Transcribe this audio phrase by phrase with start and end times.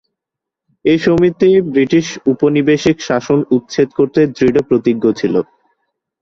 [0.85, 5.35] এ সমিতি ব্রিটিশ উপনিবেশিক শাসন উচ্ছেদ করতে দৃঢ় প্রতিজ্ঞ ছিল।